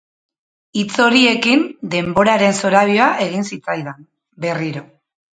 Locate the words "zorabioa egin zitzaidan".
2.61-4.01